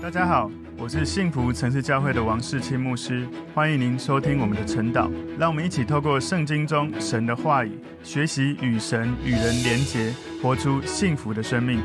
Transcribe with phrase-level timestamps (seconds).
[0.00, 0.48] 大家好，
[0.78, 5.10] 我是幸福城市教会的王世清牧师，欢迎您收听我们的晨祷。
[5.36, 11.80] 让我们一起透过圣经中神的话语，学习与神与人连结，活出幸福的生命。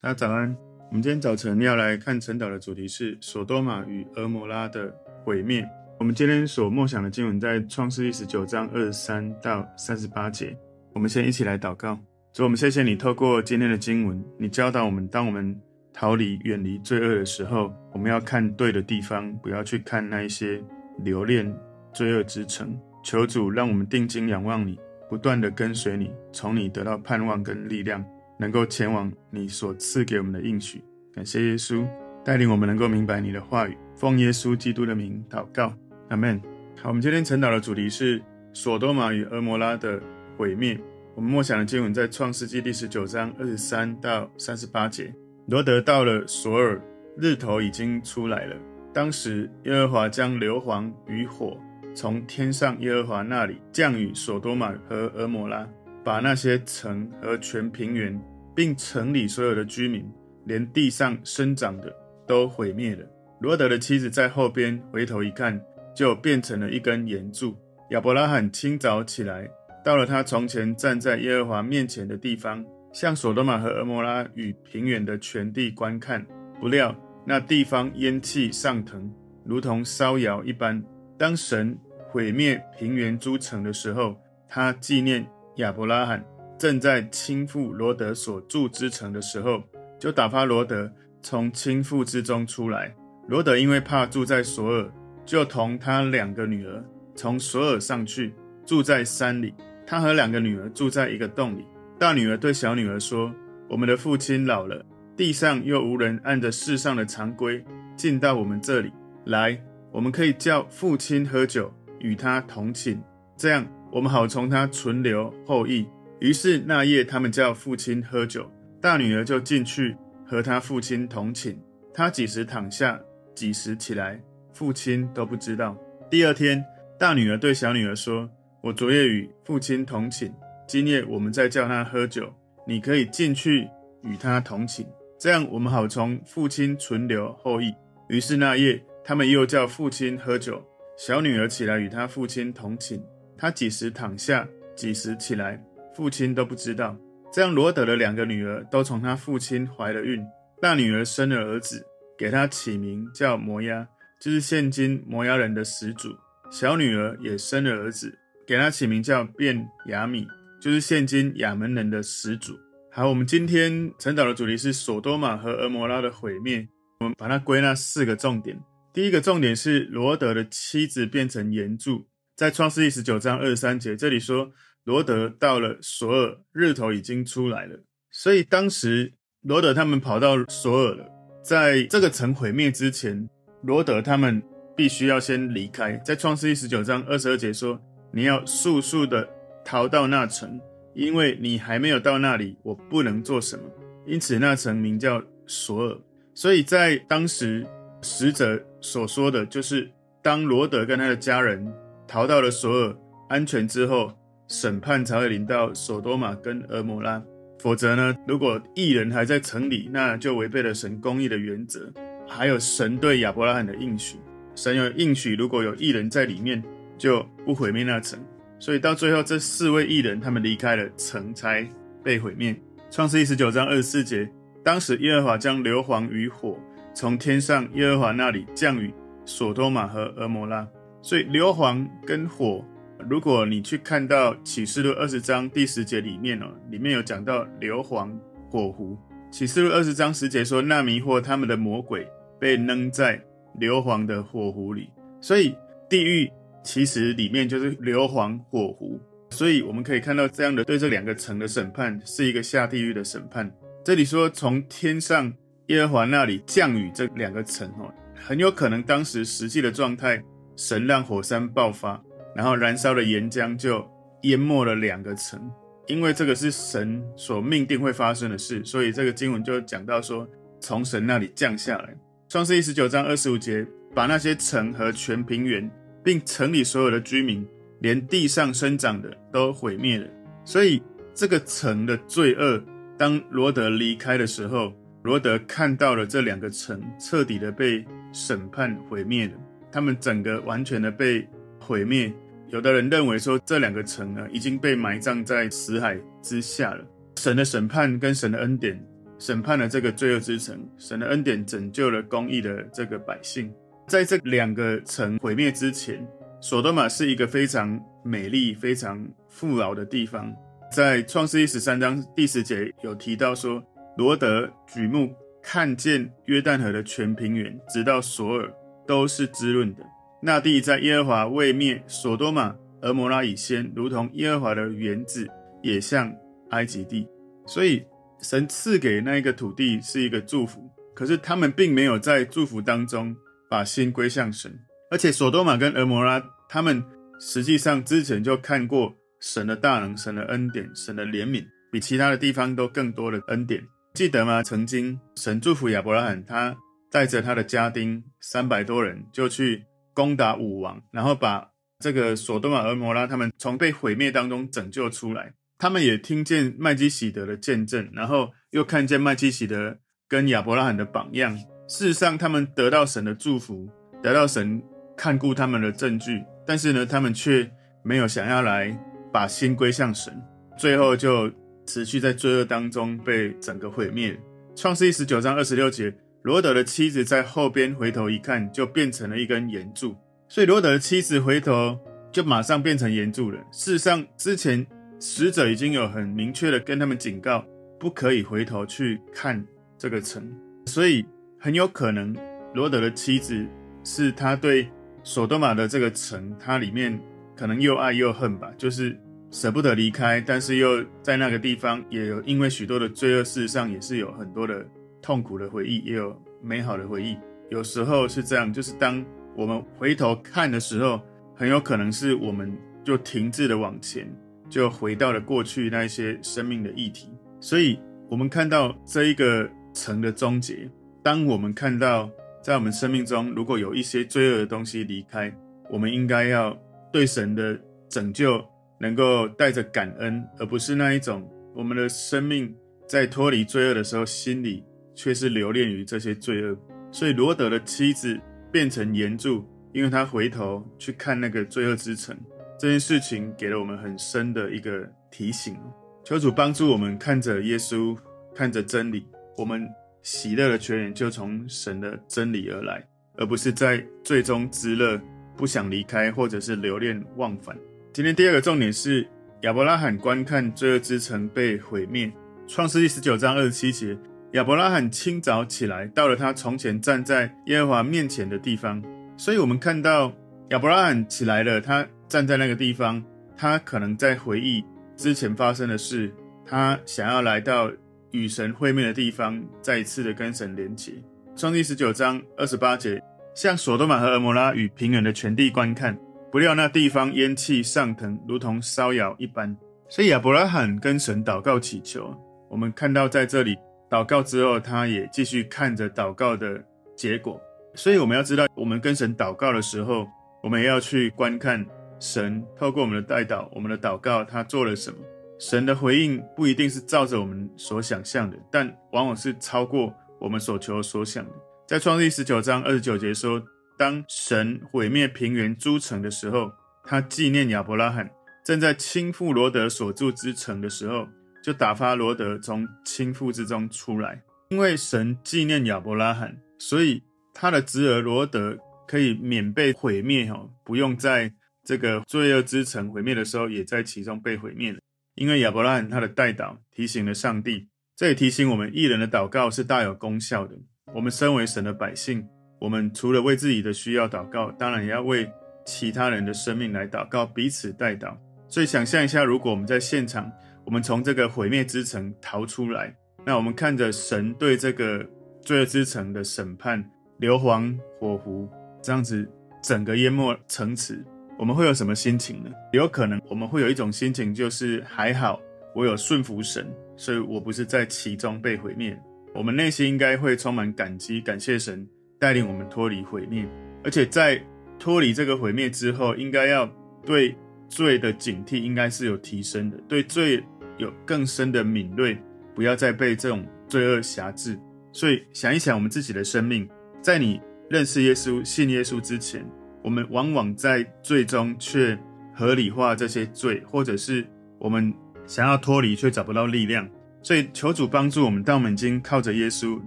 [0.00, 0.56] 大家早安，
[0.88, 4.92] 我们今天早晨要来看晨祷的主题是所多玛与蛾摩拉的
[5.24, 5.62] 毁灭。
[6.00, 10.56] 我们今天所默想的经文在创世记十九章二十三到三十八节。
[10.94, 11.98] 我们先一起来祷告。
[12.32, 15.58] 主，我们谢谢你透过今天的经文，你教导我们，当我们
[15.98, 20.62] 逃离、远离罪恶的时候，我们要看对的地方，不要去看那一些
[21.02, 21.50] 留恋
[21.90, 22.78] 罪恶之城。
[23.02, 28.04] 求主让我们定睛仰望你，不断地跟随你，从你得到盼望跟力量，
[28.38, 30.84] 能够前往你所赐给我们的应许。
[31.14, 31.86] 感谢耶稣
[32.22, 33.74] 带领我们，能够明白你的话语。
[33.94, 35.72] 奉耶稣基督的名祷告，
[36.10, 36.38] 阿门。
[36.76, 38.20] 好，我们今天晨祷的主题是
[38.52, 39.98] 所多玛与蛾摩拉的
[40.36, 40.78] 毁灭。
[41.14, 45.14] 我们默想的经文在创世记第十九章二十三到三十八节。
[45.48, 46.82] 罗德到了索尔，
[47.16, 48.56] 日头已经出来了。
[48.92, 51.56] 当时耶和华将硫磺与火
[51.94, 55.64] 从天上耶和华那里降雨所多玛和蛾摩拉，
[56.02, 58.20] 把那些城和全平原，
[58.56, 60.04] 并城里所有的居民，
[60.46, 61.94] 连地上生长的
[62.26, 63.06] 都毁灭了。
[63.40, 65.60] 罗德的妻子在后边回头一看，
[65.94, 67.56] 就变成了一根岩柱。
[67.90, 69.48] 亚伯拉罕清早起来，
[69.84, 72.64] 到了他从前站在耶和华面前的地方。
[72.96, 76.24] 向索多玛和蛾摩拉与平原的全地观看，
[76.58, 79.12] 不料那地方烟气上腾，
[79.44, 80.82] 如同烧窑一般。
[81.18, 84.16] 当神毁灭平原诸城的时候，
[84.48, 86.24] 他纪念亚伯拉罕
[86.56, 89.62] 正在亲父罗德所住之城的时候，
[90.00, 92.96] 就打发罗德从亲父之中出来。
[93.28, 94.90] 罗德因为怕住在索尔，
[95.26, 96.82] 就同他两个女儿
[97.14, 98.32] 从索尔上去，
[98.64, 99.52] 住在山里。
[99.86, 101.66] 他和两个女儿住在一个洞里。
[101.98, 103.34] 大女儿对小女儿说
[103.70, 104.84] ：“我们的父亲老了，
[105.16, 107.64] 地上又无人按着世上的常规
[107.96, 108.92] 进到我们这里
[109.24, 109.58] 来，
[109.90, 113.02] 我们可以叫父亲喝酒，与他同寝，
[113.34, 115.86] 这样我们好从他存留后裔。”
[116.20, 118.50] 于是那夜他们叫父亲喝酒，
[118.80, 121.58] 大女儿就进去和他父亲同寝。
[121.94, 123.00] 他几时躺下，
[123.34, 124.20] 几时起来，
[124.52, 125.74] 父亲都不知道。
[126.10, 126.62] 第二天，
[126.98, 128.28] 大女儿对小女儿说
[128.60, 130.30] ：“我昨夜与父亲同寝。”
[130.66, 132.32] 今夜我们再叫他喝酒，
[132.66, 133.68] 你可以进去
[134.02, 134.84] 与他同寝，
[135.18, 137.72] 这样我们好从父亲存留后裔。
[138.08, 140.60] 于是那夜他们又叫父亲喝酒，
[140.98, 143.00] 小女儿起来与他父亲同寝，
[143.38, 145.62] 他几时躺下，几时起来，
[145.94, 146.96] 父亲都不知道。
[147.32, 150.24] 这样罗德的两个女儿都从他父亲怀了孕，
[150.60, 151.86] 大女儿生了儿子，
[152.18, 153.86] 给他起名叫摩押，
[154.20, 156.10] 就是现今摩押人的始祖；
[156.50, 160.26] 小女儿也生了儿子，给他起名叫变雅米。
[160.60, 162.58] 就是现今亚门人的始祖。
[162.90, 166.66] 好，我们今天晨祷的主题是所多玛和蛾摩拉的毁灭。
[167.00, 168.58] 我们把它归纳四个重点。
[168.92, 174.50] 第一个重点是罗德的妻子变成盐柱，在创世记十九章二十三节，这里说
[174.84, 177.78] 罗德到了索尔，日头已经出来了。
[178.10, 179.12] 所以当时
[179.42, 181.06] 罗德他们跑到索尔了，
[181.44, 183.28] 在这个城毁灭之前，
[183.62, 184.42] 罗德他们
[184.74, 185.98] 必须要先离开。
[185.98, 187.78] 在创世记十九章二十二节说，
[188.10, 189.35] 你要速速的。
[189.66, 190.60] 逃到那城，
[190.94, 193.64] 因为你还没有到那里，我不能做什么。
[194.06, 195.98] 因此，那城名叫索尔。
[196.34, 197.66] 所以在当时，
[198.00, 199.90] 使者所说的就是，
[200.22, 201.66] 当罗德跟他的家人
[202.06, 202.96] 逃到了索尔
[203.28, 204.12] 安全之后，
[204.46, 207.20] 审判才会临到所多玛跟蛾摩拉。
[207.58, 211.92] 否则呢，如果异人还在城里，那就违背了神公义的原则，
[212.28, 214.18] 还有神对亚伯拉罕的应许。
[214.54, 216.62] 神有应许，如果有异人在里面，
[216.96, 218.16] 就不毁灭那城。
[218.58, 221.68] 所以到最后，这四位义人他们离开了城，才
[222.02, 222.56] 被毁灭。
[222.90, 224.28] 创世记十九章二十四节，
[224.64, 226.58] 当时耶和华将硫磺与火
[226.94, 228.92] 从天上耶和华那里降雨
[229.26, 230.66] 所多玛和蛾摩拉。
[231.02, 232.64] 所以硫磺跟火，
[233.08, 238.10] 如果你去看到启示录二十章第十节里面哦，里面有讲到硫磺
[238.48, 238.96] 火湖。
[239.30, 242.08] 启示录二十章十节说，那迷惑他们的魔鬼
[242.40, 243.20] 被扔在
[243.60, 244.88] 硫磺的火湖里。
[245.20, 245.54] 所以
[245.90, 246.30] 地狱。
[246.66, 253.48] 其实里面就是硫磺火湖，所以我们可以看到这样的对这两个城的审判是一个下地狱的审判。
[253.84, 255.32] 这里说从天上
[255.68, 260.20] 耶和华那里降雨这两个城哦，很有可能当时实际的状态，
[260.56, 262.02] 神让火山爆发，
[262.34, 263.88] 然后燃烧的岩浆就
[264.22, 265.40] 淹没了两个城，
[265.86, 270.28] 因为这个是神所命定会发生的事，所以这个经文就讲到说
[270.60, 271.96] 从神那里降下来。
[272.28, 273.64] 创世记十九章二十五节，
[273.94, 275.70] 把那些城和全平原。
[276.06, 277.44] 并城里所有的居民，
[277.80, 280.06] 连地上生长的都毁灭了。
[280.44, 280.80] 所以
[281.12, 282.62] 这个城的罪恶，
[282.96, 284.72] 当罗德离开的时候，
[285.02, 289.32] 罗德看到了这两个城彻底的被审判毁灭了，
[289.72, 291.26] 他们整个完全的被
[291.58, 292.14] 毁灭。
[292.50, 296.84] 有的人认为说，这两个城呢已经被埋葬在死海之下了。
[297.16, 298.80] 神的审判跟神的恩典
[299.18, 303.52] 审判了这个罪恶之城，神的恩典拯救了公义的这个百姓。
[303.86, 306.04] 在这两个城毁灭之前，
[306.40, 310.34] 索多玛是一个非常美丽、非常富饶的地方。
[310.72, 313.62] 在创世记十三章第十节有提到说，
[313.96, 318.52] 罗得举目看见约旦河的全平原，直到索尔，
[318.88, 319.84] 都是滋润的。
[320.20, 325.28] 那地在耶和华未灭索多玛、蛾摩拉以先，如同耶和华的园子，
[325.62, 326.12] 也像
[326.50, 327.06] 埃及地。
[327.46, 327.84] 所以
[328.20, 333.14] 神赐给那一个土地是一个祝福，可是他们并没有在祝福当中
[333.48, 334.58] 把心归向神。
[334.90, 336.84] 而且索多玛跟蛾摩拉，他们
[337.20, 343.62] 实际上之前就看过神的大能、神的恩典、神的怜悯，比其他的地方都更多的恩典。
[343.94, 344.42] 记得吗？
[344.42, 346.56] 曾经神祝福亚伯拉罕，他
[346.90, 349.64] 带着他的家丁三百多人就去。
[349.96, 355.32] 攻打武王，然后把这个索多玛、蛾摩拉他们从被毁灭当中拯救出来。
[355.56, 361.34] 他们也听见麦基洗德的见证，然后又看见麦基洗德跟亚伯拉罕的榜样。
[361.68, 363.68] 事实上，他们得到神的祝福，
[364.02, 364.62] 得到神
[364.96, 366.24] 看顾他们的证据。
[366.46, 367.50] 但是呢，他们却
[367.82, 368.76] 没有想要来
[369.12, 370.14] 把心归向神，
[370.56, 371.30] 最后就
[371.66, 374.18] 持续在罪恶当中被整个毁灭。
[374.54, 375.92] 创世记十九章二十六节。
[376.22, 379.94] 罗德的妻子在后边回头一看，就变成了一根盐柱。
[380.28, 381.78] 所以罗德的妻子回头
[382.10, 383.38] 就马上变成盐柱了。
[383.52, 384.66] 事实上，之前
[384.98, 387.44] 使者已经有很明确的跟他们警告，
[387.78, 389.46] 不可以回头去看
[389.78, 390.28] 这个城。
[390.66, 391.06] 所以
[391.46, 392.12] 很有可能
[392.54, 393.46] 罗德的妻子
[393.84, 394.68] 是他对
[395.04, 397.00] 索多玛的这个城，它里面
[397.36, 398.98] 可能又爱又恨吧，就是
[399.30, 404.66] 舍不得离开，但是又在那个地方也有因为许多的罪恶，事实上也是有很多的。
[405.00, 407.16] 痛苦的回忆也有美好的回忆，
[407.48, 409.04] 有时候是这样，就是当
[409.36, 411.00] 我们回头看的时候，
[411.32, 412.52] 很有可能是我们
[412.82, 414.04] 就停滞的往前，
[414.48, 417.08] 就回到了过去那一些生命的议题。
[417.40, 417.78] 所以，
[418.10, 420.68] 我们看到这一个城的终结。
[421.06, 422.10] 当我们看到
[422.42, 425.32] 在我们生命中如果有一些罪恶的东西离开，
[425.70, 426.52] 我们应该要
[426.92, 427.56] 对神的
[427.88, 428.44] 拯救
[428.80, 431.24] 能够带着感恩，而不是那一种
[431.54, 432.52] 我们的生命
[432.88, 434.64] 在脱离罪恶的时候心里。
[434.96, 436.56] 却是留恋于这些罪恶，
[436.90, 438.18] 所以罗德的妻子
[438.50, 439.44] 变成盐柱，
[439.74, 442.16] 因为他回头去看那个罪恶之城。
[442.58, 445.54] 这件事情给了我们很深的一个提醒。
[446.02, 447.94] 求主帮助我们看着耶稣，
[448.34, 449.06] 看着真理，
[449.36, 449.68] 我们
[450.06, 452.80] 喜乐的泉源就从神的真理而来，
[453.16, 455.00] 而不是在最终之乐，
[455.36, 457.56] 不想离开，或者是留恋忘返。
[457.92, 459.04] 今天第二个重点是
[459.42, 462.08] 亚伯拉罕观看罪恶之城被毁灭。
[462.46, 463.98] 创世记十九章二十七节。
[464.34, 468.80] 亚伯拉罕清早起来，到了他从前站在耶和华面前的地方。
[469.16, 470.12] 所以，我们看到
[470.50, 473.02] 亚伯拉罕起来了，他站在那个地方，
[473.36, 474.64] 他可能在回忆
[474.96, 476.14] 之前发生的事，
[476.44, 477.72] 他想要来到
[478.12, 480.92] 与神会面的地方，再一次的跟神连结。
[481.36, 483.02] 创第十九章二十八节，
[483.34, 485.98] 向所多玛和蛾摩拉与平原的全地观看，
[486.32, 489.56] 不料那地方烟气上腾，如同烧窑一般。
[489.88, 492.14] 所以亚伯拉罕跟神祷告祈求，
[492.48, 493.56] 我们看到在这里。
[493.88, 496.60] 祷告之后，他也继续看着祷告的
[496.96, 497.40] 结果。
[497.74, 500.08] 所以我们要知道，我们跟神祷告的时候，
[500.42, 501.64] 我们也要去观看
[502.00, 504.96] 神透过我们的代祷、我们的祷告，他做了什么。
[505.38, 511.30] 神的回应不一定是照着我们所想象的，但往往是超过我们所求所想的。
[511.66, 513.42] 在创世十九章二十九节说，
[513.76, 516.50] 当神毁灭平原诸城的时候，
[516.84, 518.10] 他纪念亚伯拉罕
[518.44, 521.06] 正在倾覆罗德所住之城的时候。
[521.44, 527.00] 就打发罗德从倾覆之中出来，因为神纪念亚伯拉罕，所以
[527.32, 531.32] 他的侄儿罗德可以免被毁灭，哈，不用在
[531.64, 534.80] 这个罪恶之城毁灭的时候，也在其中被毁灭了。
[535.16, 540.54] 因为亚伯拉罕他的代祷提醒了上帝，这也提醒我们，义人的祷告是大有功效的。
[540.94, 542.26] 我们身为神的百姓，
[542.60, 545.28] 我们除了为自己的需要祷告，当然也要为
[545.66, 548.16] 其他人的生命来祷告，彼此代祷。
[548.48, 550.32] 所以想象一下，如果我们在现场。
[550.66, 552.92] 我们从这个毁灭之城逃出来，
[553.24, 555.08] 那我们看着神对这个
[555.40, 556.84] 罪恶之城的审判，
[557.18, 558.48] 硫磺火湖
[558.82, 559.30] 这样子
[559.62, 561.04] 整个淹没城池，
[561.38, 562.50] 我们会有什么心情呢？
[562.72, 565.40] 有可能我们会有一种心情，就是还好
[565.74, 566.66] 我有顺服神，
[566.96, 568.98] 所以我不是在其中被毁灭。
[569.34, 571.86] 我们内心应该会充满感激，感谢神
[572.18, 573.46] 带领我们脱离毁灭，
[573.84, 574.42] 而且在
[574.78, 576.66] 脱离这个毁灭之后，应该要
[577.04, 577.36] 对
[577.68, 580.42] 罪的警惕应该是有提升的，对罪。
[580.78, 582.18] 有更深的敏锐，
[582.54, 584.60] 不要再被这种罪恶辖制。
[584.92, 586.68] 所以想一想我们自己的生命，
[587.00, 587.40] 在你
[587.70, 589.42] 认识耶稣、信耶稣之前，
[589.86, 591.96] 我们往往在最终却
[592.34, 594.26] 合理化这些罪，或者是
[594.58, 594.92] 我们
[595.28, 596.88] 想要脱离却找不到力量。
[597.22, 599.80] 所以求主帮助我们，当我们已经靠着耶稣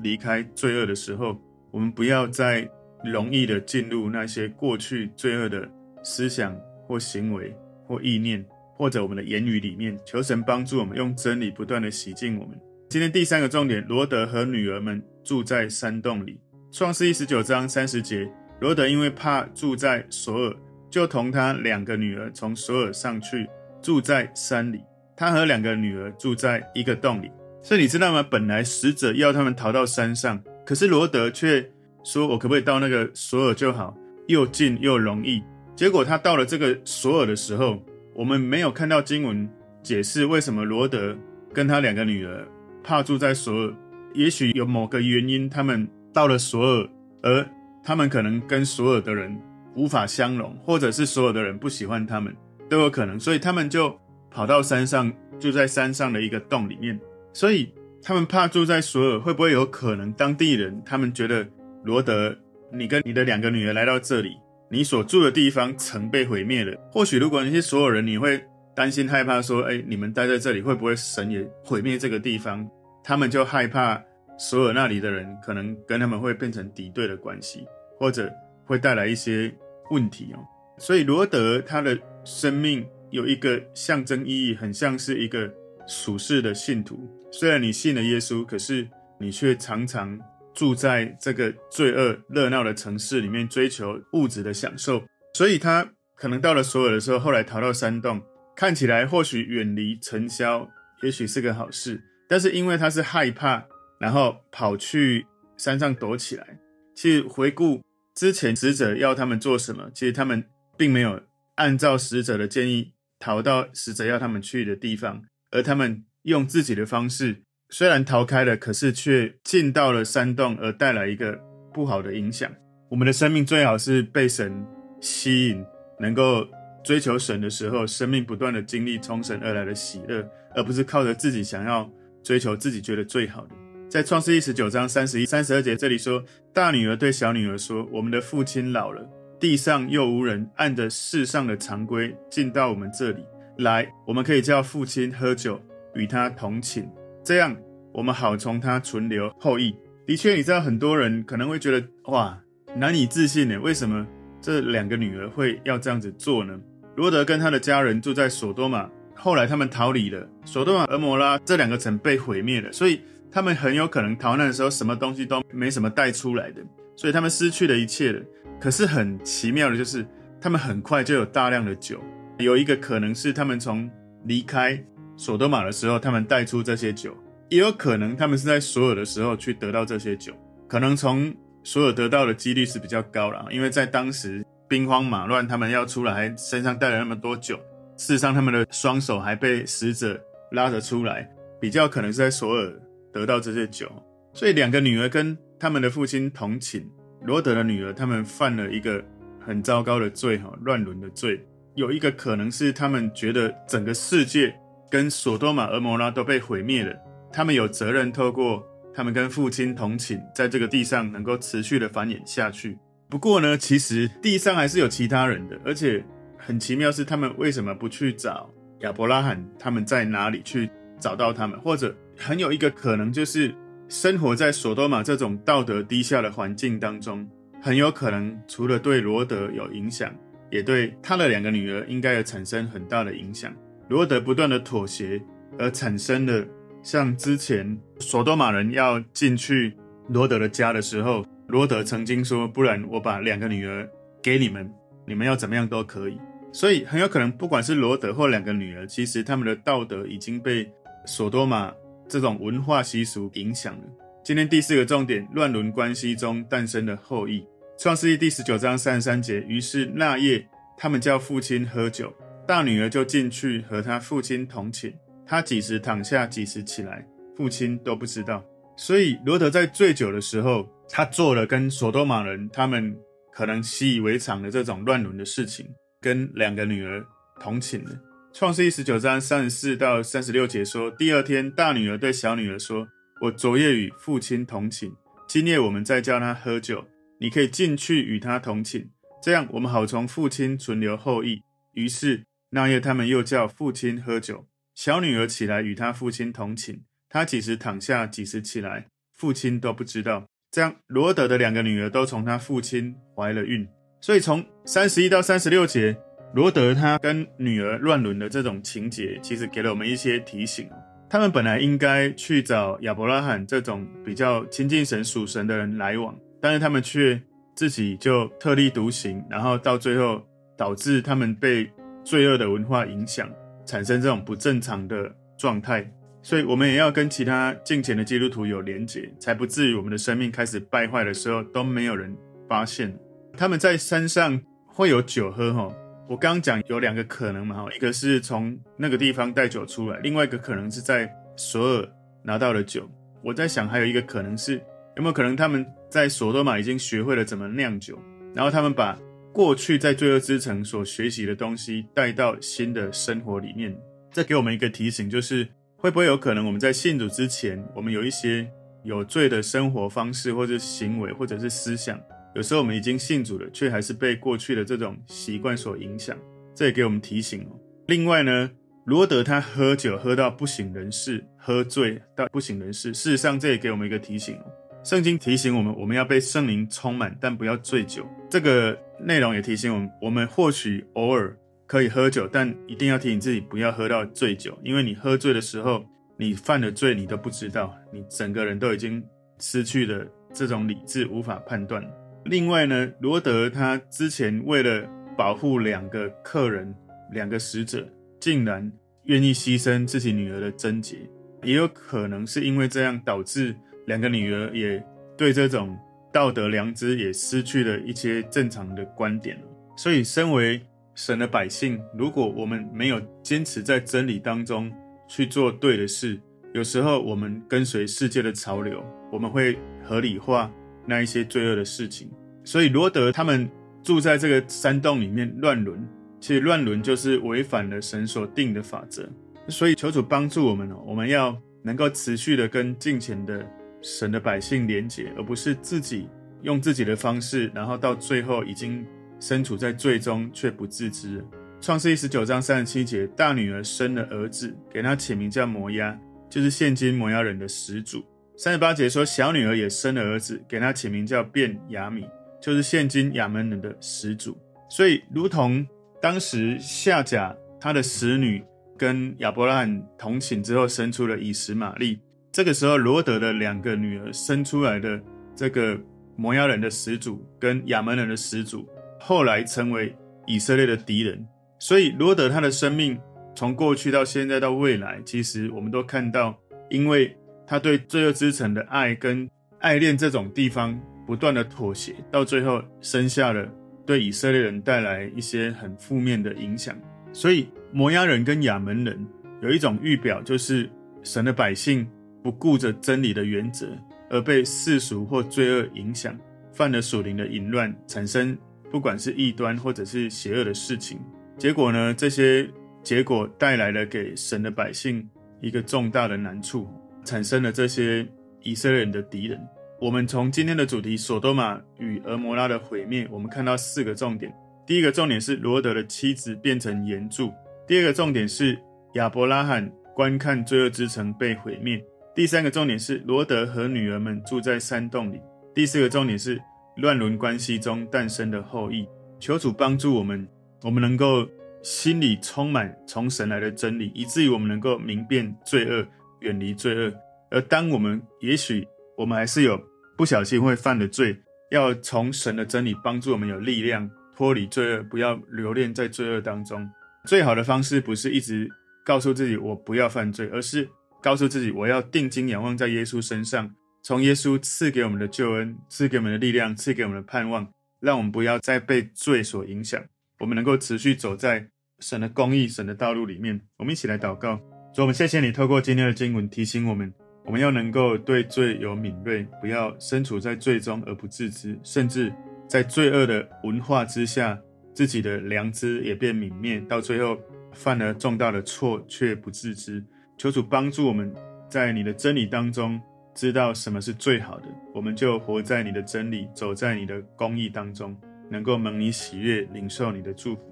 [0.00, 1.36] 离开罪恶的时候，
[1.72, 2.68] 我们不要再
[3.04, 5.68] 容易的进入那些过去罪恶的
[6.04, 7.52] 思想或行为
[7.84, 8.44] 或意念，
[8.76, 9.98] 或者我们的言语里面。
[10.06, 12.56] 求神帮助我们，用真理不断的洗净我们。
[12.88, 16.38] 今天第三个重点，罗德和女儿们住在山洞里。
[16.70, 20.56] 创世一十九章三十节，罗德因为怕住在索尔，
[20.90, 23.48] 就同他两个女儿从索尔上去
[23.80, 24.80] 住在山里。
[25.16, 27.30] 他和两个女儿住在一个洞里。
[27.62, 28.24] 所以你知道吗？
[28.28, 31.68] 本来使者要他们逃到山上，可是罗德却
[32.04, 33.96] 说：“我可不可以到那个索尔就好，
[34.28, 35.42] 又近又容易。”
[35.74, 37.82] 结果他到了这个索尔的时候，
[38.14, 39.48] 我们没有看到经文
[39.82, 41.16] 解释为什么罗德
[41.52, 42.46] 跟他两个女儿。
[42.82, 43.74] 怕住在索尔，
[44.14, 46.88] 也许有某个原因，他们到了索尔，
[47.22, 47.46] 而
[47.82, 49.40] 他们可能跟所有的人
[49.74, 52.34] 无法相容，或者是所有的人不喜欢他们，
[52.68, 53.18] 都有可能。
[53.18, 53.96] 所以他们就
[54.30, 56.98] 跑到山上，住在山上的一个洞里面。
[57.32, 61.46] 所以他们怕住在索尔，会不会有可能当地人他们觉得
[61.84, 62.36] 罗德，
[62.72, 64.36] 你跟你的两个女儿来到这里，
[64.70, 66.76] 你所住的地方曾被毁灭了。
[66.92, 68.42] 或许如果那些所有人，你会
[68.74, 72.68] 担心害怕说，哎，你们待在这里会不会神也毁灭这个地方？
[73.02, 74.02] 他们就害怕
[74.38, 77.66] 索尔那里的人可能跟他们会变成敌对的关系，
[77.98, 78.32] 或者
[78.64, 79.52] 会带来一些
[79.90, 80.38] 问题哦。
[80.78, 85.52] 所以罗德他的生命有一个象征意义，很像是一个
[85.86, 87.08] 属世的信徒。
[87.32, 90.18] 虽然你信了耶稣，可是你却常常
[90.54, 95.02] 住在这个罪恶热闹的城市里面，追求物质的享受。
[95.34, 98.22] 所以他可能到了索尔的时候，后来逃到山洞，
[98.54, 100.68] 看起来或许远离尘嚣，
[101.02, 102.00] 也许是个好事。
[102.28, 103.64] 但是因为他是害怕，
[103.98, 105.26] 然后跑去
[105.56, 106.58] 山上躲起来。
[106.94, 107.82] 去回顾
[108.14, 110.44] 之前使者要他们做什么，其实他们
[110.76, 111.22] 并没有
[111.54, 121.38] 按照使者的建议逃到使者要他们去的地方，而他们用自己的方式，虽然逃开了，可是却进到了山洞，而带来一个
[121.72, 122.50] 不好的影响。
[122.88, 124.66] 我们的生命最好是被神
[125.00, 125.64] 吸引，
[126.00, 126.46] 能够
[126.82, 131.88] 追求神的时候，生命不断的经历从神而来的喜乐，而不是靠着自己想要。
[132.24, 133.54] 追求自己觉得最好的，
[133.88, 139.02] 在创世记十九章三十一、三十二节这里说，大女儿对小女儿说：“我们的父亲老了，
[139.40, 143.24] 地上又无人，按着世上的常规进到我们这里
[143.56, 145.58] 来，我们可以叫父亲喝酒，
[145.94, 146.86] 与他同寝，
[147.24, 147.56] 这样
[147.90, 152.38] 我们好从他存留后裔。”的确，你知道很多人可能会觉得哇，
[152.76, 154.06] 难以置信呢，为什么
[154.38, 156.60] 这两个女儿会要这样子做呢？
[156.94, 158.86] 罗德跟他的家人住在索多玛。
[159.20, 166.62] 后来他们逃离了索多玛、俄摩拉这两个城被毁灭了，所以他们很有可能逃难的时候什么东西都没什么带出来的，
[166.96, 168.20] 所以他们失去了一切了。
[168.60, 170.06] 可是很奇妙的就是，
[170.40, 172.00] 他们很快就有大量的酒。
[172.38, 173.90] 有一个可能是他们从
[174.24, 174.82] 离开
[175.16, 177.10] 索多玛的时候，他们带出这些酒；
[177.48, 180.32] 也有可能他们是在索尔的时候去得到这些酒。
[180.68, 187.56] 可能从索尔得到的几率是比较高了，因为在当时兵荒马乱，他们要出来身上带了那么多酒。
[187.96, 190.20] 事实上，他们的双手还被使者
[190.52, 191.28] 拉着出来，
[191.60, 192.72] 比较可能是在索尔
[193.18, 193.90] 得到这些酒。
[194.32, 196.88] 所以，两个女儿跟他们的父亲同寝。
[197.22, 199.04] 罗德的女儿，他们犯了一个
[199.40, 201.44] 很糟糕的罪，哈，乱伦的罪。
[201.74, 204.54] 有一个可能是他们觉得整个世界
[204.88, 206.94] 跟索多玛、俄摩拉都被毁灭了，
[207.32, 212.78] 他们有责任透过他们跟父亲同寝，在这个地上能够持续的繁衍下去。
[213.08, 216.04] 不过呢，其实地上还是有其他人的，而且。
[216.40, 218.48] 很奇妙是，他们为什么不去找
[218.80, 219.44] 亚伯拉罕？
[219.58, 221.60] 他们在哪里去找到他们？
[221.60, 223.54] 或者很有一个可能，就是
[223.88, 227.26] 生活在索多玛这种道德低下的环境当中，
[227.62, 230.12] 很有可能除了对罗德有影响，
[230.50, 233.54] 也对他的两个女儿应该有产生很大的影响。
[233.88, 235.22] 罗德不断的妥协，
[235.58, 236.44] 而产生了
[236.82, 239.74] 像之前索多玛人要进去
[240.08, 243.88] 罗德的家的时候，罗德曾经说：“不然我把两个女儿
[244.22, 244.70] 给你们，
[245.06, 246.18] 你们要怎么样都可以。”
[246.52, 250.70] 所以很有可能，不管是罗德或两个女儿，其实他们的道德已经被
[251.06, 251.72] 索多玛
[252.08, 253.84] 这种文化习俗影响了。
[254.24, 257.46] 今天第四个重点：乱伦关系中诞生的后裔。
[257.78, 259.40] 创世记第十九章三十三节。
[259.42, 260.46] 于是那夜，
[260.76, 262.12] 他们叫父亲喝酒，
[262.46, 264.92] 大女儿就进去和他父亲同寝。
[265.26, 268.44] 他几时躺下，几时起来，父亲都不知道。
[268.76, 272.96] 所以罗德在醉酒的时候，他做了跟索多玛人他们
[273.32, 275.66] 可能习以为常的这种乱伦的事情。
[276.00, 277.04] 跟两个女儿
[277.40, 277.90] 同寝了。
[278.32, 282.86] 创世记十九章三十四到三十六节说：第二天，大女儿对小女儿说
[283.22, 284.92] ：“我昨夜与父亲同寝，
[285.26, 286.84] 今夜我们再叫他喝酒，
[287.18, 288.90] 你可以进去与他同寝，
[289.22, 291.42] 这样我们好从父亲存留后裔。
[291.72, 294.46] 于是那夜他们又叫父亲喝酒。
[294.74, 300.26] 小女儿起来与他父亲同寝，她几时躺下，几时起来，父亲都不知道。
[300.52, 303.66] 这样罗德的两个女儿都从他父亲怀了孕。
[304.00, 305.98] 所以从三十一到三十六节，
[306.34, 310.68] 罗德他跟女儿乱伦的这种情节，其实给了我们一些提醒。
[311.08, 317.18] 他们本来应该去找亚伯拉罕这种比较亲近神属神的人来往，但是他们却
[317.56, 320.22] 自己就特立独行，然后到最后
[320.54, 321.70] 导致他们被
[322.04, 323.26] 罪恶的文化影响，
[323.64, 325.90] 产生这种不正常的状态。
[326.20, 332.14] 所以，我们也要跟其他敬前的基督徒有连结，才不至于我们的生命开始败坏的时候都没有人
[332.46, 332.94] 发现。
[333.34, 335.72] 他们在山上会有酒喝，哈。
[336.08, 341.88] 我刚刚讲有两个可能嘛，一个是从那个地方带酒出来，另外一个可能是在索尔
[342.22, 342.88] 拿到了酒。
[343.22, 344.54] 我在想，还有一个可能是
[344.96, 347.98] 有没有可能他们在索多玛已经学会了怎么酿酒，
[348.34, 348.98] 然后他们把
[349.34, 353.76] 过去在罪恶之城所学习的东西带到新的生活里面。
[354.10, 355.46] 这给我们一个提醒，就是
[355.76, 358.50] 会不会有可能我们在信主之前，我们有一些
[358.82, 362.00] 有罪的生活方式，或者行为，或者是思想。
[362.34, 366.16] 有时候我们已经信主了，却还是被过去的这种习惯所影响，
[366.54, 367.58] 这也给我们提醒哦。
[367.86, 368.50] 另外呢，
[368.84, 372.92] 罗德他喝酒喝到不省人事，喝醉到不省人事。
[372.94, 374.44] 事实上，这也给我们一个提醒哦。
[374.84, 378.06] 圣经提醒我们，我们要被圣灵充满，但不要醉酒。
[378.30, 385.84] 这个内容也提醒我们，我们或许偶尔可以喝酒，但一定要提醒自己不要喝到醉酒，因为你喝醉的时候，
[386.16, 389.02] 你犯了罪，你都不知道，你整个人都已经
[389.38, 391.84] 失去了这种理智，无法判断。
[392.28, 396.74] 另外呢，罗德他之前为了保护两个客人、
[397.12, 397.88] 两个使者，
[398.20, 398.70] 竟然
[399.04, 400.98] 愿意牺牲自己女儿的贞洁，
[401.42, 403.56] 也有可能是因为这样导致
[403.86, 404.84] 两个女儿也
[405.16, 405.74] 对这种
[406.12, 409.38] 道德良知也失去了一些正常的观点。
[409.76, 410.60] 所以，身为
[410.94, 414.70] 神的百姓，如果我们没有坚持在真理当中
[415.08, 416.20] 去做对的事，
[416.52, 420.52] 有时候我们跟随世界的潮流，我们会合理化
[420.88, 422.10] 那一些罪恶的事情，
[422.42, 423.48] 所以罗德他们
[423.82, 425.86] 住在这个山洞里面乱伦，
[426.18, 429.06] 其实乱伦就是违反了神所定的法则。
[429.48, 433.46] 所以求主帮助我们哦，我们要能够持续的跟近前的
[433.82, 436.08] 神的百姓连结，而不是自己
[436.42, 438.84] 用自己的方式，然后到最后已经
[439.20, 441.24] 身处在罪中却不自知。
[441.60, 445.98] 创世记十九章三十七节，大女儿生了儿子，给他起名叫摩押，
[446.30, 448.04] 就是现今摩押人的始祖。
[448.40, 452.08] 三十八节说，小女儿也生了儿子，给他起名叫便雅米，
[452.40, 454.38] 就是现今亚门人的始祖。
[454.70, 455.66] 所以，如同
[456.00, 458.40] 当时夏甲他的使女
[458.76, 461.98] 跟亚伯拉罕同寝之后生出了以实玛利，
[462.30, 465.02] 这个时候罗德的两个女儿生出来的
[465.34, 465.76] 这个
[466.14, 468.64] 摩押人的始祖跟亚门人的始祖，
[469.00, 469.92] 后来成为
[470.28, 471.26] 以色列的敌人。
[471.58, 472.96] 所以，罗德他的生命
[473.34, 476.38] 从过去到现在到未来，其实我们都看到，
[476.70, 477.17] 因为。
[477.48, 479.26] 他对罪恶之城的爱跟
[479.58, 483.48] 爱恋这种地方不断的妥协，到最后生下了
[483.86, 486.78] 对以色列人带来一些很负面的影响。
[487.10, 489.06] 所以摩押人跟亚扪人
[489.40, 490.68] 有一种预表，就是
[491.02, 491.88] 神的百姓
[492.22, 493.66] 不顾着真理的原则，
[494.10, 496.14] 而被世俗或罪恶影响，
[496.52, 498.36] 犯了属灵的淫乱，产生
[498.70, 501.00] 不管是异端或者是邪恶的事情。
[501.38, 502.46] 结果呢，这些
[502.82, 505.08] 结果带来了给神的百姓
[505.40, 506.68] 一个重大的难处。
[507.08, 508.06] 产生了这些
[508.42, 509.40] 以色列人的敌人。
[509.80, 514.30] 我们从今天的主题“索多玛与蛾摩拉的毁灭”，我们看到四个重点。
[514.66, 517.28] 第一个重点是罗德的妻子变成盐柱；
[517.66, 518.58] 第二个重点是
[518.92, 521.78] 亚伯拉罕观看罪恶之城被毁灭；
[522.14, 525.16] 第三个重点是罗德和女儿们住在山洞里；
[525.54, 526.38] 第四个重点是
[526.76, 528.86] 乱伦关系中诞生的后裔。
[529.18, 530.28] 求主帮助我们，
[530.62, 531.26] 我们能够
[531.62, 535.86] 心里充满从神来的真理，以至于我们能够明辨罪恶。
[536.20, 536.92] 远离罪恶，
[537.30, 539.60] 而当我们也许我们还是有
[539.96, 541.16] 不小心会犯的罪，
[541.50, 546.68] 要从神的真理帮助我们有力量脱离罪恶，不要留恋在罪恶当中。
[547.06, 548.48] 最好的方式不是一直
[548.84, 550.68] 告诉自己我不要犯罪，而是
[551.02, 553.50] 告诉自己我要定睛仰望在耶稣身上，
[553.82, 557.48] 从耶稣赐给我们的救恩、赐给我们的力量、赐给我们的盼望，
[557.80, 559.82] 让我们不要再被罪所影响，
[560.18, 563.40] 我们能够持续走在神的公义、神的道路里面。
[563.56, 564.40] 我们一起来祷告。
[564.78, 572.12] 所以，我们谢谢你透过今天的经文提醒我们，我们要能够对罪有敏锐，不要身处在罪中而不自知，甚至
[572.46, 574.38] 在罪恶的文化之下，
[574.72, 577.18] 自己的良知也变泯灭，到最后
[577.52, 579.84] 犯了重大的错却不自知。
[580.16, 581.12] 求主帮助我们
[581.48, 582.80] 在你的真理当中
[583.16, 587.96] 知道什么是最好的，我们就活在你的真理，走在你的公义当中，
[588.30, 590.42] 能够蒙你喜悦，领受你的祝福。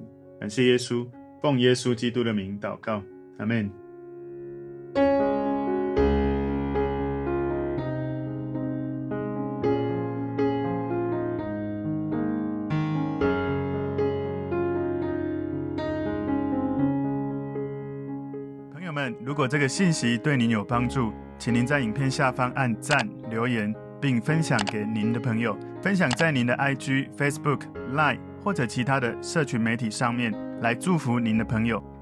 [0.41, 1.07] 感谢耶稣，
[1.41, 3.01] 奉耶稣基督的名祷告，
[3.39, 3.86] 阿门。
[4.97, 5.05] 朋
[18.83, 27.61] 友们如果这个信息对您有帮助，请您在影片下方按赞、留言，并分享给您的朋友，分享在您的 IG、Facebook、
[27.93, 30.33] Line 或者其他的社群媒体上面，
[30.63, 31.85] 来祝福您的朋友。